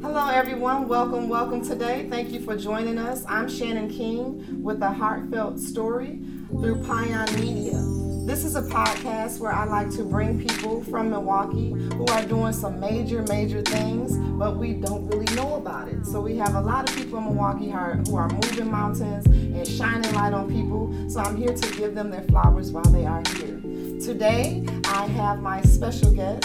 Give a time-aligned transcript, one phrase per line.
[0.00, 0.86] Hello, everyone.
[0.86, 2.06] Welcome, welcome today.
[2.08, 3.24] Thank you for joining us.
[3.28, 7.82] I'm Shannon King with a heartfelt story through Pion Media.
[8.24, 12.52] This is a podcast where I like to bring people from Milwaukee who are doing
[12.52, 16.06] some major, major things, but we don't really know about it.
[16.06, 19.26] So we have a lot of people in Milwaukee who are, who are moving mountains
[19.26, 20.94] and shining light on people.
[21.10, 23.60] So I'm here to give them their flowers while they are here.
[24.00, 26.44] Today, I have my special guest,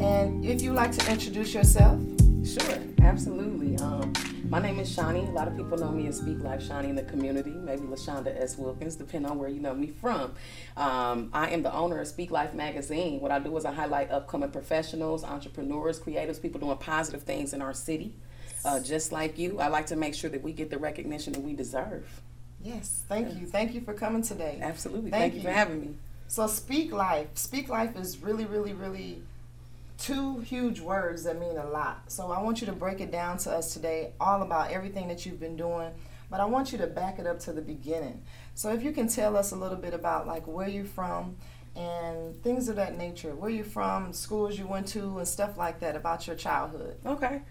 [0.00, 1.98] and if you'd like to introduce yourself.
[2.44, 3.78] Sure, absolutely.
[3.78, 4.12] Um,
[4.50, 5.20] my name is Shawnee.
[5.20, 8.38] A lot of people know me as Speak Life Shawnee in the community, maybe LaShonda
[8.38, 8.58] S.
[8.58, 10.34] Wilkins, depending on where you know me from.
[10.76, 13.20] Um, I am the owner of Speak Life Magazine.
[13.20, 17.62] What I do is I highlight upcoming professionals, entrepreneurs, creatives, people doing positive things in
[17.62, 18.14] our city.
[18.62, 21.42] Uh, just like you, I like to make sure that we get the recognition that
[21.42, 22.06] we deserve.
[22.62, 23.38] Yes, thank yes.
[23.38, 23.46] you.
[23.46, 24.58] Thank you for coming today.
[24.60, 25.10] Absolutely.
[25.10, 25.94] Thank, thank you for having me.
[26.28, 27.28] So, Speak Life.
[27.36, 29.22] Speak Life is really, really, really
[29.98, 32.10] two huge words that mean a lot.
[32.10, 35.24] So I want you to break it down to us today, all about everything that
[35.24, 35.92] you've been doing.
[36.30, 38.22] But I want you to back it up to the beginning.
[38.54, 41.36] So if you can tell us a little bit about like where you're from
[41.76, 45.80] and things of that nature, where you're from, schools you went to, and stuff like
[45.80, 46.96] that about your childhood.
[47.04, 47.42] Okay.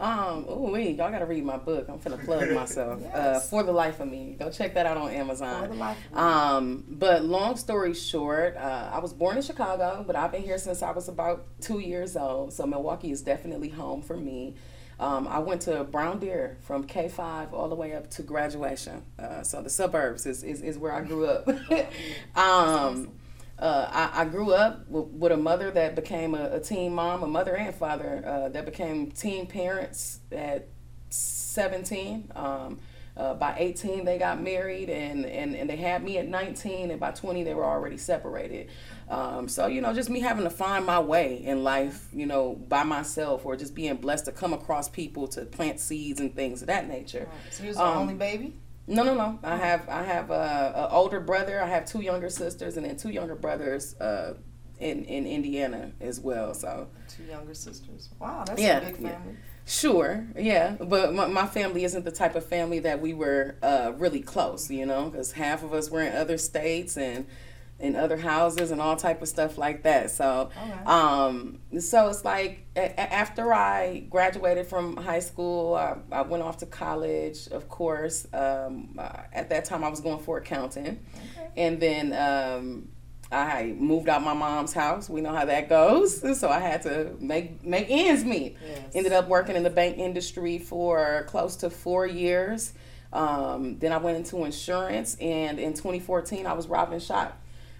[0.00, 1.88] Um, oh wait, y'all gotta read my book.
[1.88, 3.00] I'm gonna plug myself.
[3.02, 3.16] Uh, yes.
[3.16, 4.36] uh, For the Life of Me.
[4.38, 5.62] Go check that out on Amazon.
[5.62, 6.18] For the Life of Me.
[6.18, 10.58] Um, but long story short, uh, I was born in Chicago, but I've been here
[10.58, 12.52] since I was about two years old.
[12.52, 14.54] So Milwaukee is definitely home for me.
[15.00, 19.02] Um, I went to Brown Deer from K five all the way up to graduation.
[19.18, 21.48] Uh, so the suburbs is, is, is where I grew up.
[22.36, 23.12] um,
[23.58, 27.22] uh, I, I, grew up w- with a mother that became a, a teen mom,
[27.22, 30.68] a mother and father uh, that became teen parents at
[31.10, 32.32] 17.
[32.36, 32.78] Um,
[33.16, 37.00] uh, by 18, they got married, and, and, and they had me at 19, and
[37.00, 38.68] by 20, they were already separated.
[39.10, 42.54] Um, so, you know, just me having to find my way in life, you know,
[42.54, 46.60] by myself, or just being blessed to come across people to plant seeds and things
[46.60, 47.26] of that nature.
[47.28, 47.52] Right.
[47.52, 48.52] So, you're the um, only baby?
[48.88, 49.38] No, no, no.
[49.42, 51.62] I have I have a, a, older brother.
[51.62, 54.34] I have two younger sisters, and then two younger brothers uh,
[54.80, 56.54] in in Indiana as well.
[56.54, 58.08] So two younger sisters.
[58.18, 59.10] Wow, that's yeah, a big family.
[59.32, 59.40] Yeah.
[59.66, 63.92] Sure, yeah, but my, my, family isn't the type of family that we were uh,
[63.98, 67.26] really close, you know, because half of us were in other states and
[67.80, 70.10] in other houses and all type of stuff like that.
[70.10, 70.84] So, okay.
[70.84, 76.58] um, so it's like a- after I graduated from high school, I, I went off
[76.58, 77.46] to college.
[77.48, 81.04] Of course, um, uh, at that time I was going for accounting,
[81.36, 81.48] okay.
[81.56, 82.88] and then um,
[83.30, 85.08] I moved out my mom's house.
[85.08, 88.56] We know how that goes, so I had to make make ends meet.
[88.66, 88.90] Yes.
[88.96, 92.72] Ended up working in the bank industry for close to four years.
[93.12, 97.38] Um, then I went into insurance, and in 2014 I was robbed and shot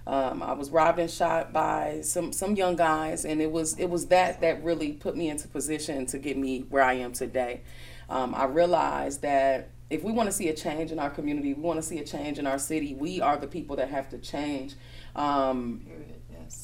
[0.08, 3.90] um, I was robbed and shot by some some young guys, and it was it
[3.90, 7.60] was that that really put me into position to get me where I am today.
[8.08, 11.60] Um, I realized that if we want to see a change in our community, we
[11.60, 12.94] want to see a change in our city.
[12.94, 14.76] We are the people that have to change.
[15.14, 15.82] Um,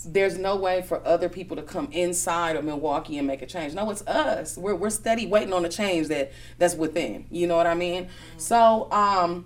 [0.06, 3.74] There's no way for other people to come inside of Milwaukee and make a change.
[3.74, 4.56] No, it's us.
[4.56, 7.26] We're we're steady waiting on the change that that's within.
[7.30, 8.04] You know what I mean?
[8.04, 8.38] Mm-hmm.
[8.38, 9.44] So um,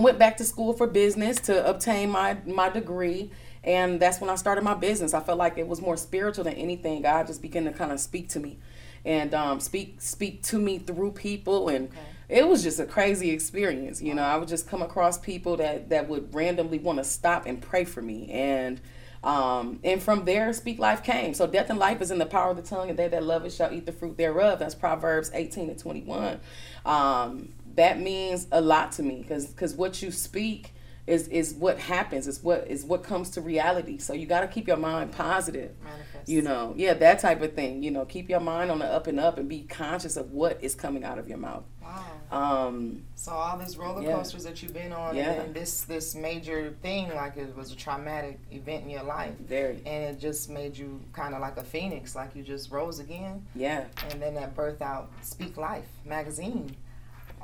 [0.00, 3.30] went back to school for business to obtain my my degree
[3.64, 5.12] and that's when I started my business.
[5.12, 7.02] I felt like it was more spiritual than anything.
[7.02, 8.58] God just began to kind of speak to me
[9.06, 11.98] and um, speak speak to me through people and okay.
[12.28, 15.88] it was just a crazy experience you know i would just come across people that
[15.88, 18.80] that would randomly want to stop and pray for me and
[19.24, 22.50] um, and from there speak life came so death and life is in the power
[22.50, 25.30] of the tongue and they that love it shall eat the fruit thereof that's proverbs
[25.32, 26.40] 18 and 21
[26.84, 30.72] um, that means a lot to me because because what you speak
[31.06, 33.98] is is what happens is what is what comes to reality.
[33.98, 36.28] So you got to keep your mind positive Manifest.
[36.28, 36.74] you know?
[36.76, 38.04] Yeah that type of thing you know?
[38.04, 41.04] Keep your mind on the up and up and be conscious of what is coming
[41.04, 41.62] out of your mouth.
[41.80, 42.66] Wow.
[42.66, 44.50] Um so all these roller coasters yeah.
[44.50, 45.30] that you've been on yeah.
[45.32, 49.34] and this this major thing like it was a traumatic event in your life.
[49.38, 49.80] Very.
[49.86, 53.46] And it just made you kind of like a phoenix like you just rose again.
[53.54, 53.84] Yeah.
[54.10, 56.74] And then that birth out speak life magazine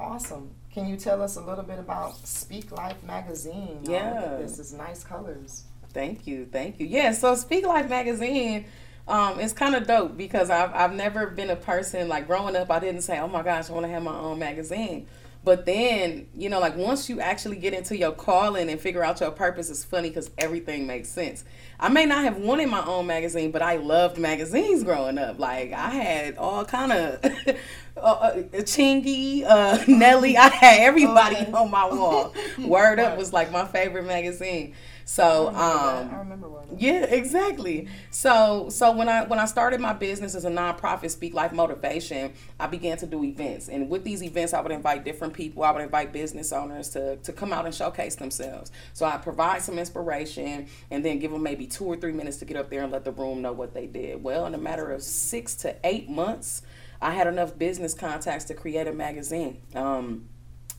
[0.03, 0.51] Awesome.
[0.73, 3.81] Can you tell us a little bit about Speak Life magazine?
[3.85, 4.39] Yeah.
[4.41, 5.65] this is nice colors.
[5.93, 6.47] Thank you.
[6.51, 6.87] Thank you.
[6.87, 8.65] Yeah, so Speak Life magazine
[9.09, 12.71] um, it's kind of dope because I've, I've never been a person like growing up,
[12.71, 15.07] I didn't say, oh my gosh, I want to have my own magazine.
[15.45, 19.21] But then, you know, like once you actually get into your calling and figure out
[19.21, 21.45] your purpose, it's funny because everything makes sense.
[21.81, 25.41] I may not have wanted my own magazine, but I loved magazines growing up.
[25.41, 27.25] Like I had all kind of
[27.97, 30.37] uh, uh, Chingy, uh, Nelly.
[30.37, 31.53] I had everybody okay.
[31.53, 32.33] on my wall.
[32.61, 34.75] Word Up was like my favorite magazine.
[35.05, 37.89] So I um, I remember yeah, exactly.
[38.11, 42.33] So so when I when I started my business as a nonprofit Speak Life Motivation,
[42.59, 43.69] I began to do events.
[43.69, 45.65] And with these events I would invite different people.
[45.65, 48.73] I would invite business owners to, to come out and showcase themselves.
[48.93, 52.45] So I provide some inspiration and then give them maybe two or three minutes to
[52.45, 54.23] get up there and let the room know what they did.
[54.23, 56.63] Well, in a matter of six to eight months,
[57.01, 59.61] I had enough business contacts to create a magazine.
[59.75, 60.29] Um,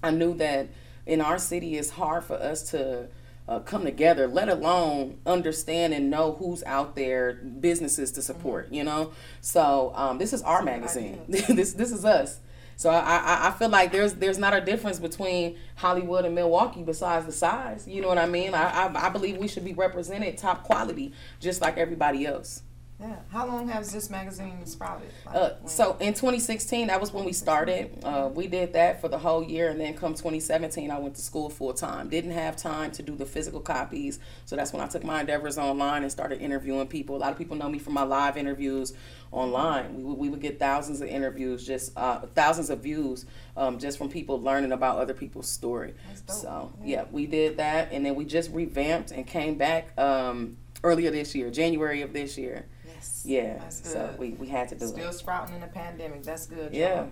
[0.02, 0.70] I knew that
[1.06, 3.10] in our city it's hard for us to
[3.48, 8.72] uh, come together, let alone understand and know who's out there, businesses to support.
[8.72, 9.12] You know,
[9.42, 11.22] so um, this is our magazine.
[11.28, 12.40] this this is us.
[12.76, 16.84] So I, I I feel like there's there's not a difference between Hollywood and Milwaukee
[16.84, 17.88] besides the size.
[17.88, 18.54] You know what I mean?
[18.54, 22.64] I I, I believe we should be represented top quality, just like everybody else.
[23.04, 23.16] Yeah.
[23.32, 25.10] How long has this magazine sprouted?
[25.26, 28.00] Like, Uh, so in 2016, that was when we started.
[28.02, 31.22] Uh, we did that for the whole year, and then come 2017, I went to
[31.22, 32.08] school full time.
[32.08, 35.58] Didn't have time to do the physical copies, so that's when I took my endeavors
[35.58, 37.18] online and started interviewing people.
[37.18, 38.94] A lot of people know me from my live interviews
[39.34, 39.98] online.
[39.98, 43.26] We would, we would get thousands of interviews, just uh, thousands of views,
[43.58, 45.94] um, just from people learning about other people's story.
[46.28, 51.12] So yeah, we did that, and then we just revamped and came back um, earlier
[51.12, 52.68] this year, January of this year.
[53.04, 53.24] Yes.
[53.26, 54.20] Yeah, That's so good.
[54.20, 54.88] we, we had to do it.
[54.90, 56.24] Still sprouting in the pandemic.
[56.24, 56.74] That's good.
[56.74, 57.06] Yeah.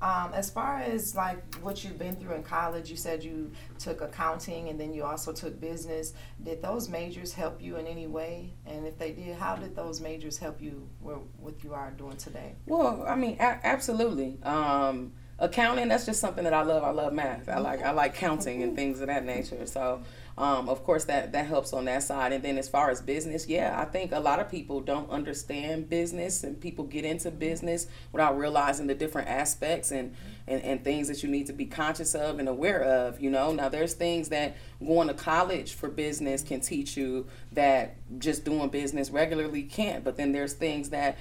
[0.00, 4.00] Um, as far as like what you've been through in college, you said you took
[4.00, 6.12] accounting and then you also took business.
[6.42, 8.54] Did those majors help you in any way?
[8.66, 12.16] And if they did, how did those majors help you where what you are doing
[12.16, 12.54] today?
[12.66, 14.38] Well, I mean, a- absolutely.
[14.42, 16.82] Um, accounting that's just something that I love.
[16.82, 17.48] I love math.
[17.48, 19.66] I like I like counting and things of that nature.
[19.66, 20.02] So,
[20.38, 22.32] um, of course, that that helps on that side.
[22.32, 25.90] And then as far as business, yeah, I think a lot of people don't understand
[25.90, 30.14] business, and people get into business without realizing the different aspects and
[30.46, 33.20] and, and things that you need to be conscious of and aware of.
[33.20, 37.96] You know, now there's things that going to college for business can teach you that
[38.18, 40.02] just doing business regularly can't.
[40.02, 41.18] But then there's things that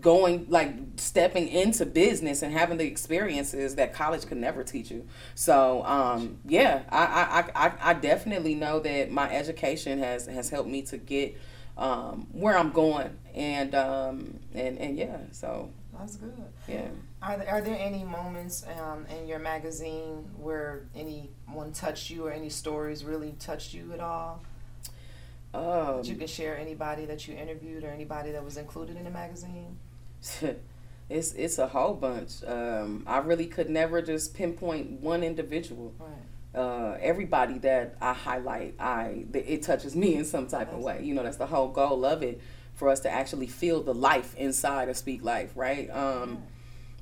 [0.00, 5.04] going like stepping into business and having the experiences that college could never teach you
[5.34, 10.68] so um yeah i i i, I definitely know that my education has has helped
[10.70, 11.36] me to get
[11.76, 16.32] um where i'm going and um and and yeah so That's good.
[16.68, 16.86] yeah
[17.22, 22.30] Are there, are there any moments um, in your magazine where anyone touched you or
[22.30, 24.42] any stories really touched you at all?
[25.54, 29.04] Um that you can share anybody that you interviewed or anybody that was included in
[29.04, 29.78] the magazine?
[31.08, 36.60] it's it's a whole bunch um i really could never just pinpoint one individual Right.
[36.60, 41.00] uh, everybody that I highlight, I it touches me in some type of way.
[41.04, 42.40] You know, that's the whole goal of it,
[42.74, 45.90] for us to actually feel the life inside of Speak Life, right?
[45.90, 46.42] Um,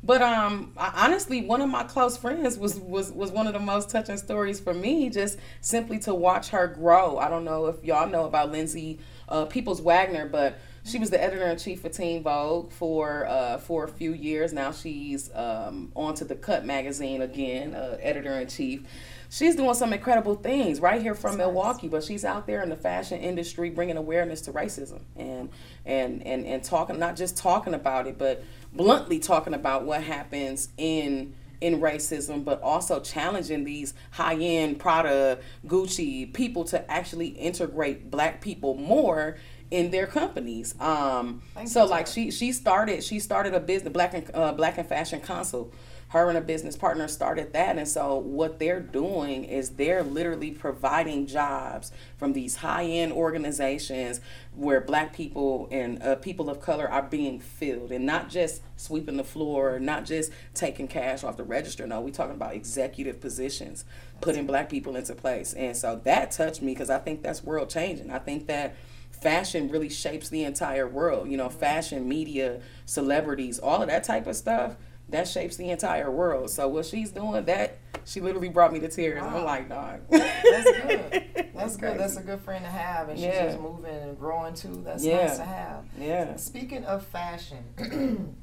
[0.05, 3.59] but um, I, honestly, one of my close friends was was was one of the
[3.61, 5.09] most touching stories for me.
[5.09, 7.19] Just simply to watch her grow.
[7.19, 11.23] I don't know if y'all know about Lindsay uh, Peoples Wagner, but she was the
[11.23, 14.53] editor in chief for Teen Vogue for uh, for a few years.
[14.53, 18.83] Now she's um, on to the Cut magazine again, uh, editor in chief.
[19.31, 21.47] She's doing some incredible things right here from That's nice.
[21.47, 25.49] Milwaukee, but she's out there in the fashion industry bringing awareness to racism and
[25.87, 30.69] and and and talking not just talking about it, but bluntly talking about what happens
[30.77, 38.11] in in racism, but also challenging these high end Prada, Gucci people to actually integrate
[38.11, 39.39] black people more
[39.71, 40.75] in their companies.
[40.81, 44.79] Um, Thank so like she she started she started a business black and uh, Black
[44.79, 45.73] in Fashion Council.
[46.15, 50.53] Her and a business partner started that, and so what they're doing is they're literally
[50.53, 54.21] providing jobs from these high end organizations
[54.55, 59.17] where black people and uh, people of color are being filled, and not just sweeping
[59.17, 61.85] the floor, not just taking cash off the register.
[61.85, 63.85] No, we're talking about executive positions,
[64.21, 67.71] putting black people into place, and so that touched me because I think that's world
[67.71, 68.13] changing.
[68.13, 68.77] I think that
[69.11, 71.29] fashion really shapes the entire world.
[71.29, 74.77] You know, fashion, media, celebrities, all of that type of stuff,
[75.15, 76.51] that shapes the entire world.
[76.51, 79.23] So what she's doing, that she literally brought me to tears.
[79.23, 80.01] I'm like, dog.
[80.11, 81.25] That's good.
[81.55, 81.99] That's good.
[81.99, 84.83] That's a good friend to have, and she's just moving and growing too.
[84.85, 85.27] That's Yeah.
[85.27, 85.85] nice to have.
[85.99, 86.37] Yeah.
[86.37, 87.65] Speaking of fashion.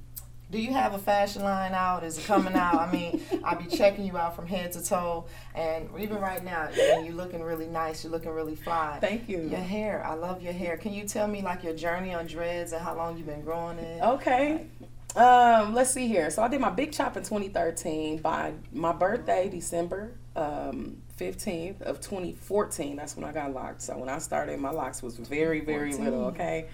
[0.52, 2.04] Do you have a fashion line out?
[2.04, 2.76] Is it coming out?
[2.76, 5.24] I mean, I'll be checking you out from head to toe,
[5.56, 8.04] and even right now, you're looking really nice.
[8.04, 8.98] You're looking really fly.
[9.00, 9.44] Thank you.
[9.44, 10.76] Your hair, I love your hair.
[10.76, 13.78] Can you tell me like your journey on dreads and how long you've been growing
[13.78, 14.02] it?
[14.02, 14.66] Okay.
[15.16, 16.30] Um, let's see here.
[16.30, 18.20] So I did my big chop in 2013.
[18.20, 23.82] By my birthday, December um, 15th of 2014, that's when I got locked.
[23.82, 26.26] So when I started, my locks was very, very little.
[26.26, 26.68] Okay.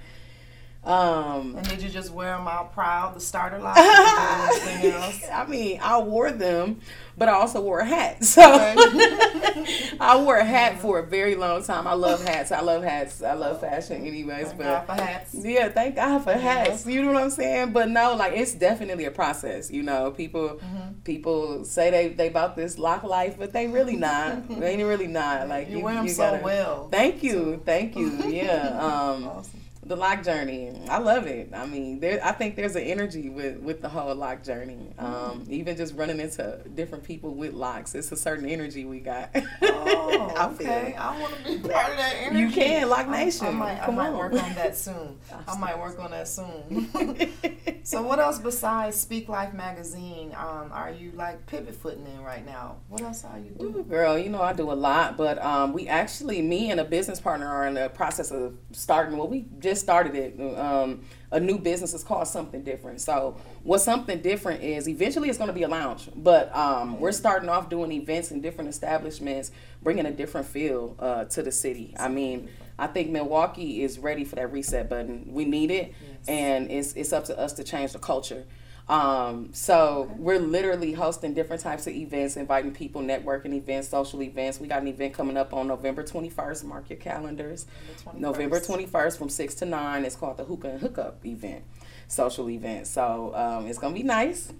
[0.87, 5.21] Um, and did you just wear them out proud, the starter else?
[5.31, 6.79] I mean, I wore them,
[7.17, 8.17] but I also wore a hat.
[8.23, 8.41] So
[9.99, 11.87] I wore a hat for a very long time.
[11.87, 12.51] I love hats.
[12.51, 13.21] I love hats.
[13.21, 14.47] I love fashion, anyways.
[14.47, 15.35] Thank but God for hats.
[15.37, 16.85] yeah, thank God for hats.
[16.85, 17.73] You know what I'm saying?
[17.73, 19.69] But no, like it's definitely a process.
[19.71, 21.01] You know, people Mm-hmm.
[21.03, 24.47] people say they they about this lock life, but they really not.
[24.47, 25.47] they ain't really not.
[25.49, 26.87] Like You wear 'em so well.
[26.89, 28.09] Thank you, thank you.
[28.29, 28.77] Yeah.
[28.79, 29.59] Um, Awesome.
[29.87, 33.57] The lock journey i love it i mean there i think there's an energy with
[33.59, 38.11] with the whole lock journey um even just running into different people with locks it's
[38.11, 39.29] a certain energy we got
[39.89, 40.91] Oh, I okay.
[40.91, 40.99] it.
[40.99, 42.39] I want to be part of that energy.
[42.39, 43.47] You can, Lock Nation.
[43.47, 44.17] I, might, I might on.
[44.17, 45.17] work on that soon.
[45.47, 46.89] I might work on that soon.
[47.83, 52.45] so, what else besides Speak Life magazine um, are you like pivot footing in right
[52.45, 52.77] now?
[52.89, 53.87] What else are you Ooh, doing?
[53.87, 57.19] girl, you know I do a lot, but um, we actually, me and a business
[57.19, 59.17] partner are in the process of starting.
[59.17, 60.57] Well, we just started it.
[60.57, 63.01] Um, a new business is called Something Different.
[63.01, 67.11] So, what Something Different is, eventually it's going to be a lounge, but um, we're
[67.11, 69.51] starting off doing events in different establishments,
[69.83, 71.93] bringing a different feel uh, to the city.
[71.99, 75.25] I mean, I think Milwaukee is ready for that reset button.
[75.33, 75.93] We need it,
[76.27, 78.45] and it's it's up to us to change the culture.
[78.89, 84.59] Um, so we're literally hosting different types of events, inviting people, networking events, social events.
[84.59, 86.63] We got an event coming up on November 21st.
[86.63, 87.65] Mark your calendars.
[88.13, 90.05] November 21st from 6 to 9.
[90.05, 91.63] It's called the Hookah and Hookup event,
[92.07, 92.87] social event.
[92.87, 94.53] So um, it's going to be nice.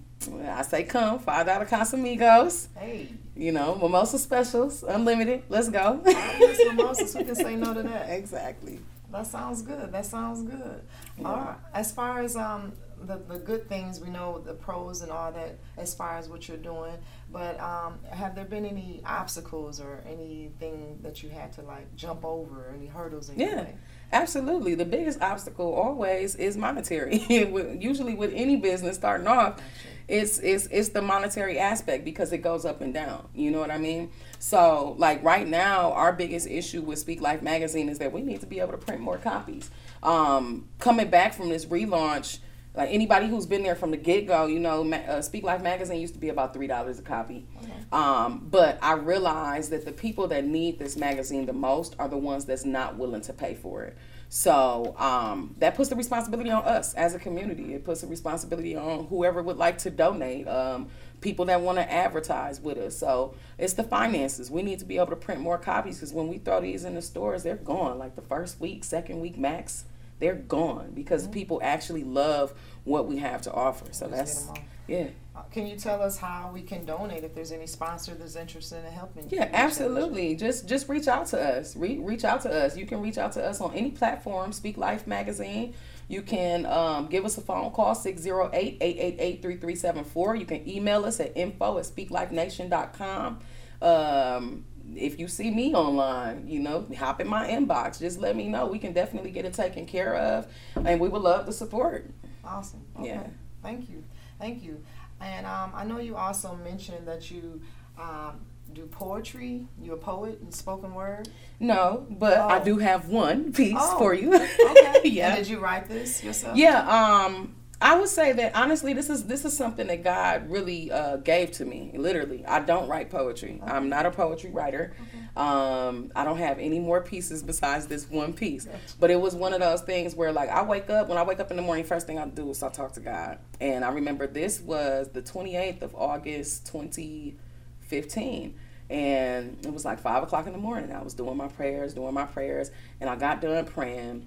[0.46, 2.66] I say come, $5 Casamigos.
[2.76, 5.44] Hey, You know, mimosa specials, unlimited.
[5.48, 6.02] Let's go.
[6.04, 8.10] Miss Mimosas, who can say no to that?
[8.10, 8.80] exactly.
[9.10, 9.90] That sounds good.
[9.92, 10.82] That sounds good.
[11.24, 11.56] All right.
[11.72, 15.58] As far as um the, the good things, we know the pros and all that
[15.76, 16.94] as far as what you're doing.
[17.30, 22.24] But um, have there been any obstacles or anything that you had to like jump
[22.24, 23.56] over, any hurdles in your Yeah.
[23.62, 23.74] way?
[24.12, 24.74] Absolutely.
[24.74, 27.18] The biggest obstacle always is monetary.
[27.78, 29.60] Usually with any business starting off,
[30.08, 33.28] it's it's it's the monetary aspect because it goes up and down.
[33.34, 34.10] You know what I mean?
[34.38, 38.40] So like right now, our biggest issue with Speak Life magazine is that we need
[38.40, 39.70] to be able to print more copies.
[40.02, 42.38] Um, coming back from this relaunch,
[42.78, 45.62] like anybody who's been there from the get go, you know, ma- uh, Speak Life
[45.62, 47.44] magazine used to be about three dollars a copy.
[47.90, 52.16] Um, but I realized that the people that need this magazine the most are the
[52.16, 53.96] ones that's not willing to pay for it.
[54.28, 57.74] So um, that puts the responsibility on us as a community.
[57.74, 60.88] It puts the responsibility on whoever would like to donate, um,
[61.20, 62.96] people that want to advertise with us.
[62.96, 64.52] So it's the finances.
[64.52, 66.94] We need to be able to print more copies because when we throw these in
[66.94, 67.98] the stores, they're gone.
[67.98, 69.84] Like the first week, second week max,
[70.18, 72.52] they're gone because people actually love
[72.88, 73.92] what we have to offer.
[73.92, 74.48] So that's
[74.88, 75.08] yeah.
[75.36, 78.82] Uh, Can you tell us how we can donate if there's any sponsor that's interested
[78.84, 79.28] in helping?
[79.28, 80.34] Yeah, absolutely.
[80.34, 81.76] Just just reach out to us.
[81.76, 82.76] Re- reach out to us.
[82.76, 85.74] You can reach out to us on any platform, Speak Life Magazine.
[86.08, 90.40] You can um, give us a phone call, 608-888-3374.
[90.40, 93.40] You can email us at info at speaklifenation.com.
[93.82, 94.64] Um,
[94.96, 98.00] if you see me online, you know, hop in my inbox.
[98.00, 98.64] Just let me know.
[98.66, 100.46] We can definitely get it taken care of.
[100.76, 102.10] And we would love the support.
[102.48, 102.84] Awesome.
[102.98, 103.08] Okay.
[103.08, 103.26] Yeah.
[103.62, 104.02] Thank you.
[104.38, 104.82] Thank you.
[105.20, 107.60] And um, I know you also mentioned that you
[108.00, 108.40] um,
[108.72, 109.66] do poetry.
[109.82, 111.28] You're a poet and spoken word.
[111.60, 112.64] No, but I Oh.
[112.64, 114.34] do have one piece Oh, for you.
[114.34, 115.00] Okay.
[115.04, 115.28] yeah.
[115.34, 116.56] And did you write this yourself?
[116.56, 120.90] Yeah, um, I would say that honestly, this is this is something that God really
[120.90, 121.92] uh, gave to me.
[121.96, 123.60] Literally, I don't write poetry.
[123.64, 124.94] I'm not a poetry writer.
[125.38, 128.66] Um, I don't have any more pieces besides this one piece.
[128.98, 131.40] But it was one of those things where, like, I wake up when I wake
[131.40, 131.84] up in the morning.
[131.84, 135.22] First thing I do is I talk to God, and I remember this was the
[135.22, 138.54] 28th of August, 2015.
[138.90, 140.92] And it was like five o'clock in the morning.
[140.92, 144.26] I was doing my prayers, doing my prayers, and I got done praying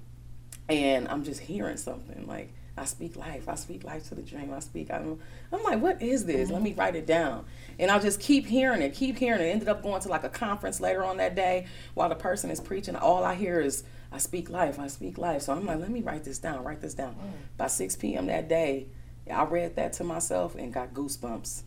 [0.71, 4.51] and I'm just hearing something like I speak life, I speak life to the dream,
[4.51, 4.89] I speak.
[4.89, 5.19] I'm,
[5.53, 6.49] I'm like, what is this?
[6.49, 6.79] Let me mm-hmm.
[6.79, 7.45] write it down,
[7.77, 9.45] and I'll just keep hearing it, keep hearing it.
[9.45, 12.59] Ended up going to like a conference later on that day while the person is
[12.59, 12.95] preaching.
[12.95, 15.43] All I hear is I speak life, I speak life.
[15.43, 17.13] So I'm like, let me write this down, write this down.
[17.13, 17.57] Mm.
[17.57, 18.25] By 6 p.m.
[18.25, 18.87] that day,
[19.31, 21.61] I read that to myself and got goosebumps.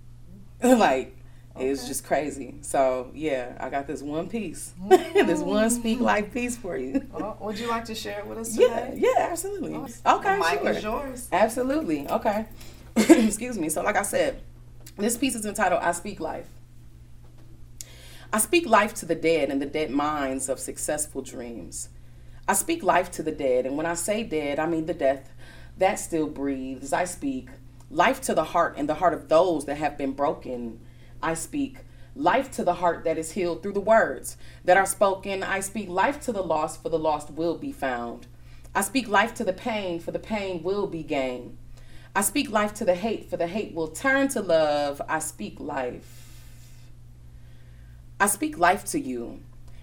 [0.62, 1.16] like
[1.60, 2.56] it was just crazy.
[2.60, 6.02] So yeah, I got this one piece, this one speak mm.
[6.02, 7.06] life piece for you.
[7.12, 8.98] Well, would you like to share it with us Yeah, today?
[8.98, 9.74] yeah, absolutely.
[9.74, 10.18] Awesome.
[10.18, 10.70] Okay, mic sure.
[10.70, 11.28] is yours.
[11.32, 12.08] Absolutely.
[12.08, 12.46] Okay.
[12.96, 13.68] Excuse me.
[13.68, 14.40] So, like I said,
[14.96, 16.46] this piece is entitled I Speak Life.
[18.32, 21.88] I speak life to the dead and the dead minds of successful dreams.
[22.46, 25.30] I speak life to the dead, and when I say dead, I mean the death
[25.78, 26.92] that still breathes.
[26.92, 27.48] I speak
[27.90, 30.80] life to the heart and the heart of those that have been broken.
[31.22, 31.78] I speak
[32.14, 35.42] life to the heart that is healed through the words that are spoken.
[35.42, 38.26] I speak life to the lost, for the lost will be found.
[38.74, 41.58] I speak life to the pain, for the pain will be gain.
[42.14, 45.00] I speak life to the hate, for the hate will turn to love.
[45.08, 46.24] I speak life.
[48.20, 49.40] I speak life to you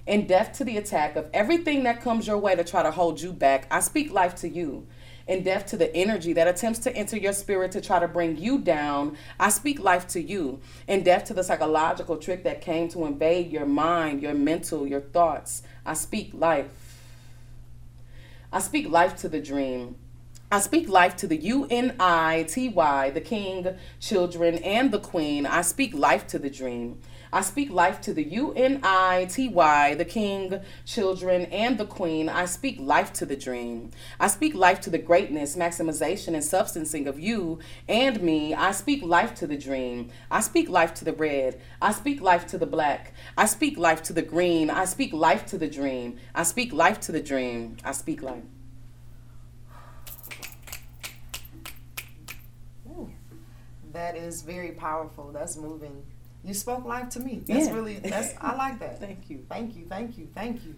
[0.08, 3.22] and death to the attack of everything that comes your way to try to hold
[3.22, 3.68] you back.
[3.72, 4.86] I speak life to you
[5.27, 8.38] and death to the energy that attempts to enter your spirit to try to bring
[8.38, 9.17] you down.
[9.39, 13.51] I speak life to you and death to the psychological trick that came to invade
[13.51, 15.63] your mind, your mental, your thoughts.
[15.86, 16.70] I speak life.
[18.51, 19.96] I speak life to the dream.
[20.52, 22.70] I speak life to the UNITY,
[23.14, 25.48] the king, children, and the queen.
[25.48, 27.00] I speak life to the dream.
[27.34, 32.30] I speak life to the UNITY, the king, children, and the queen.
[32.30, 33.90] I speak life to the dream.
[34.20, 37.58] I speak life to the greatness, maximization, and substancing of you
[37.90, 38.54] and me.
[38.54, 40.12] I speak life to the dream.
[40.30, 41.60] I speak life to the red.
[41.82, 43.14] I speak life to the black.
[43.36, 44.70] I speak life to the green.
[44.70, 46.18] I speak life to the dream.
[46.36, 47.78] I speak life to the dream.
[47.84, 48.44] I speak life.
[53.96, 55.32] That is very powerful.
[55.32, 56.06] That's moving.
[56.44, 57.42] You spoke life to me.
[57.46, 57.74] That's yeah.
[57.74, 59.00] really that's I like that.
[59.06, 59.46] thank you.
[59.50, 59.86] Thank you.
[59.86, 60.28] Thank you.
[60.36, 60.75] Thank you.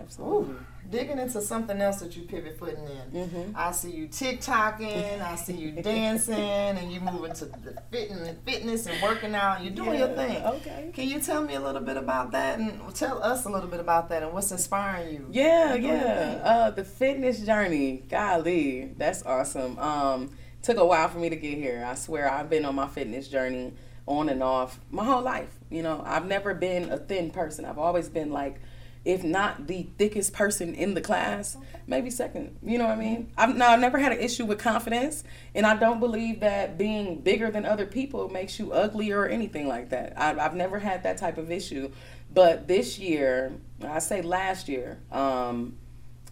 [0.00, 0.54] Absolutely.
[0.54, 0.58] Ooh,
[0.90, 3.28] digging into something else that you pivot footing in.
[3.28, 3.52] Mm-hmm.
[3.54, 8.86] I see you TikToking, I see you dancing, and you moving to the fitness, fitness
[8.86, 9.62] and working out.
[9.62, 10.44] You're doing yeah, your thing.
[10.44, 10.90] Okay.
[10.92, 13.80] Can you tell me a little bit about that, and tell us a little bit
[13.80, 15.26] about that, and what's inspiring you?
[15.30, 16.40] Yeah, yeah.
[16.42, 18.04] Uh, the fitness journey.
[18.08, 19.78] Golly, that's awesome.
[19.78, 20.30] Um,
[20.64, 21.84] took a while for me to get here.
[21.86, 23.74] I swear, I've been on my fitness journey
[24.06, 25.58] on and off my whole life.
[25.70, 27.64] You know, I've never been a thin person.
[27.64, 28.60] I've always been like,
[29.04, 32.56] if not the thickest person in the class, maybe second.
[32.62, 33.30] You know what I mean?
[33.36, 37.50] I've I've never had an issue with confidence, and I don't believe that being bigger
[37.50, 40.14] than other people makes you ugly or anything like that.
[40.16, 41.90] I, I've never had that type of issue.
[42.32, 43.52] But this year,
[43.82, 45.76] I say last year, um,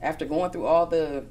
[0.01, 1.27] after going through all the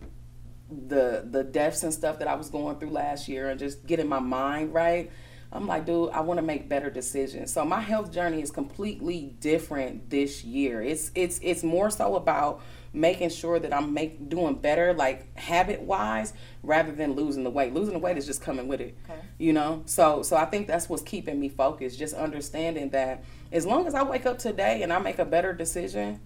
[0.87, 4.07] the the deaths and stuff that I was going through last year, and just getting
[4.07, 5.11] my mind right
[5.53, 7.51] I'm like, dude, I want to make better decisions.
[7.51, 10.81] So my health journey is completely different this year.
[10.81, 12.61] It's it's it's more so about
[12.93, 17.73] making sure that I'm make doing better, like habit wise, rather than losing the weight.
[17.73, 19.19] Losing the weight is just coming with it, okay.
[19.39, 19.83] you know.
[19.85, 22.00] So so I think that's what's keeping me focused.
[22.00, 25.51] Just understanding that as long as I wake up today and I make a better
[25.51, 26.22] decision,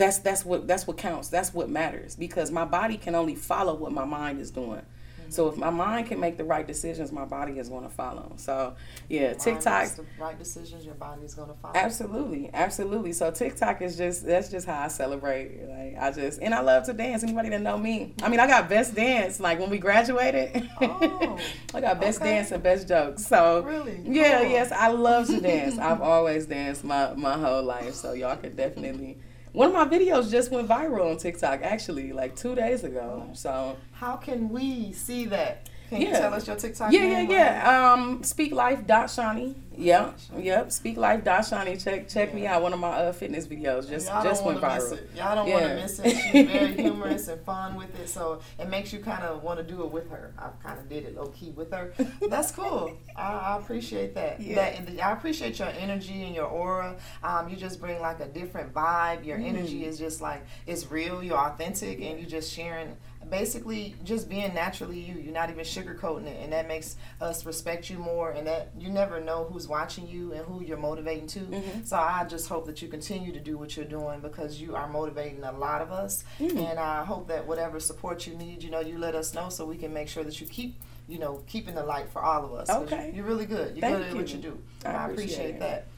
[0.00, 1.28] that's that's what that's what counts.
[1.28, 4.80] That's what matters because my body can only follow what my mind is doing.
[4.80, 5.30] Mm-hmm.
[5.30, 8.32] So if my mind can make the right decisions, my body is going to follow.
[8.36, 8.76] So
[9.10, 9.88] yeah, TikTok.
[9.90, 11.74] The right decisions, your body is going to follow.
[11.76, 13.12] Absolutely, absolutely.
[13.12, 15.68] So TikTok is just that's just how I celebrate.
[15.68, 17.22] Like I just and I love to dance.
[17.22, 19.38] Anybody that know me, I mean, I got best dance.
[19.38, 21.38] Like when we graduated, oh,
[21.74, 22.36] I got best okay.
[22.36, 23.26] dance and best jokes.
[23.26, 24.50] So really, yeah, cool.
[24.50, 25.76] yes, I love to dance.
[25.78, 27.92] I've always danced my my whole life.
[27.92, 29.18] So y'all can definitely
[29.52, 33.28] one of my videos just went viral on TikTok actually, like two days ago.
[33.32, 35.69] So how can we see that?
[35.90, 36.06] Can yeah.
[36.06, 36.92] you tell us your TikTok?
[36.92, 37.92] Yeah, name yeah, yeah.
[37.92, 39.56] Um, Speak Life dot Shani.
[39.76, 40.70] Yep, yep.
[40.70, 41.82] Speak Life dot Shani.
[41.82, 42.34] Check check yeah.
[42.36, 42.62] me out.
[42.62, 45.00] One of my uh, fitness videos just Y'all just went viral.
[45.16, 45.54] Y'all don't yeah.
[45.54, 46.16] want to miss it.
[46.16, 49.64] She's very humorous and fun with it, so it makes you kind of want to
[49.64, 50.32] do it with her.
[50.38, 51.92] I kind of did it low key with her.
[52.28, 52.96] That's cool.
[53.16, 54.40] I, I appreciate that.
[54.40, 54.80] Yeah.
[54.80, 56.94] That I appreciate your energy and your aura.
[57.24, 59.24] Um, you just bring like a different vibe.
[59.24, 59.46] Your mm.
[59.48, 61.20] energy is just like it's real.
[61.20, 62.96] You're authentic, and you're just sharing
[63.30, 65.14] basically just being naturally you.
[65.14, 68.32] You're not even sugarcoating it, and that makes us respect you more.
[68.32, 71.40] And that you never know who's watching you and who you're motivating to.
[71.40, 71.84] Mm-hmm.
[71.84, 74.88] So I just hope that you continue to do what you're doing because you are
[74.88, 76.24] motivating a lot of us.
[76.38, 76.58] Mm-hmm.
[76.58, 79.64] And I hope that whatever support you need, you know, you let us know so
[79.64, 80.76] we can make sure that you keep
[81.08, 82.70] you know, keeping the light for all of us.
[82.70, 83.12] Okay.
[83.12, 83.76] You're really good.
[83.76, 84.16] You're Thank good at you.
[84.16, 84.58] what you do.
[84.84, 85.88] I, I appreciate, appreciate that.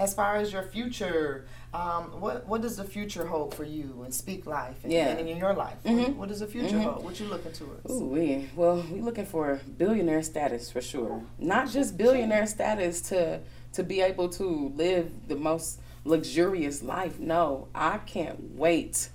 [0.00, 4.14] As far as your future, um, what what does the future hold for you and
[4.14, 5.08] Speak Life and, yeah.
[5.08, 5.76] and in your life?
[5.84, 6.16] Mm-hmm.
[6.16, 6.80] What does the future mm-hmm.
[6.80, 7.04] hold?
[7.04, 7.92] What you looking towards?
[7.92, 11.22] Ooh, we well, we looking for billionaire status for sure.
[11.38, 13.40] Not just billionaire status to
[13.74, 17.20] to be able to live the most luxurious life.
[17.20, 19.10] No, I can't wait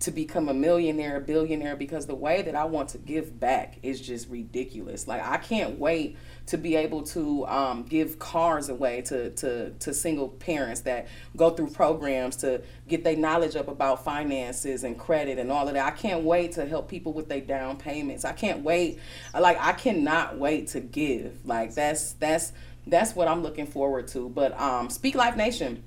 [0.00, 3.78] to become a millionaire, a billionaire because the way that I want to give back
[3.82, 5.06] is just ridiculous.
[5.06, 6.16] Like I can't wait
[6.50, 11.50] to be able to um, give cars away to, to, to single parents that go
[11.50, 15.86] through programs to get their knowledge up about finances and credit and all of that.
[15.86, 18.24] I can't wait to help people with their down payments.
[18.24, 18.98] I can't wait.
[19.32, 21.46] Like I cannot wait to give.
[21.46, 22.52] Like that's that's
[22.84, 24.28] that's what I'm looking forward to.
[24.28, 25.84] But um, Speak Life Nation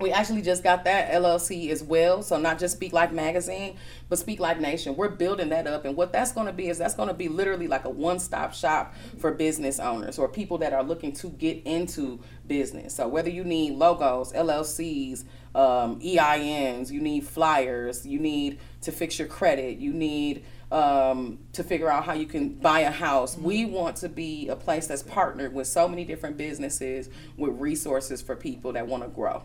[0.00, 2.22] we actually just got that LLC as well.
[2.22, 3.76] So not just Speak Life Magazine,
[4.08, 4.96] but Speak Life Nation.
[4.96, 7.28] We're building that up, and what that's going to be is that's going to be
[7.28, 11.62] literally like a one-stop shop for business owners or people that are looking to get
[11.64, 12.94] into business.
[12.94, 19.18] So whether you need logos, LLCs, um, EINs, you need flyers, you need to fix
[19.18, 23.36] your credit, you need um, to figure out how you can buy a house.
[23.36, 28.22] We want to be a place that's partnered with so many different businesses with resources
[28.22, 29.42] for people that want to grow.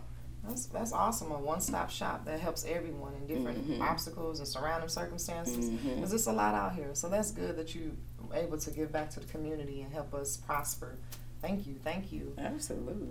[0.47, 1.31] That's that's awesome.
[1.31, 3.81] A one stop shop that helps everyone in different mm-hmm.
[3.81, 5.69] obstacles and surrounding circumstances.
[5.69, 6.07] Because mm-hmm.
[6.07, 6.89] there's a lot out here.
[6.93, 7.97] So that's good that you
[8.33, 10.97] able to give back to the community and help us prosper.
[11.41, 11.75] Thank you.
[11.83, 12.33] Thank you.
[12.37, 13.07] Absolutely.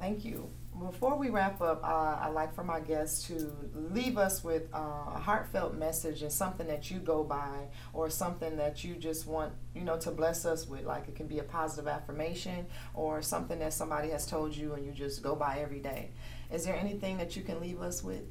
[0.00, 0.50] Thank you.
[0.78, 4.78] Before we wrap up, uh, I'd like for my guests to leave us with uh,
[4.78, 9.52] a heartfelt message and something that you go by or something that you just want,
[9.72, 10.84] you know, to bless us with.
[10.84, 14.84] Like it can be a positive affirmation or something that somebody has told you and
[14.84, 16.10] you just go by every day.
[16.54, 18.22] Is there anything that you can leave us with?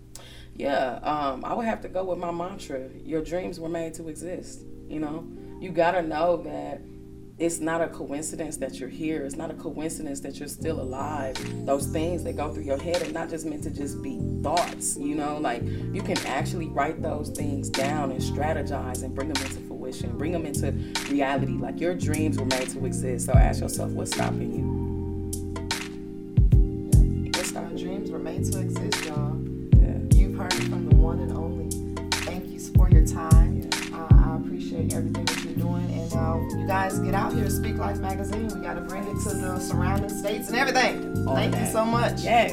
[0.55, 4.07] Yeah, um, I would have to go with my mantra your dreams were made to
[4.07, 4.61] exist.
[4.87, 5.27] You know,
[5.59, 6.81] you got to know that
[7.37, 9.25] it's not a coincidence that you're here.
[9.25, 11.35] It's not a coincidence that you're still alive.
[11.65, 14.95] Those things that go through your head are not just meant to just be thoughts,
[14.95, 19.43] you know, like you can actually write those things down and strategize and bring them
[19.43, 20.71] into fruition, bring them into
[21.11, 21.53] reality.
[21.53, 23.25] Like your dreams were made to exist.
[23.25, 24.72] So ask yourself, what's stopping you?
[37.03, 38.47] Get out here, Speak Life Magazine.
[38.47, 41.27] We got to bring it to the surrounding states and everything.
[41.27, 41.67] All Thank that.
[41.67, 42.21] you so much.
[42.21, 42.51] Yes.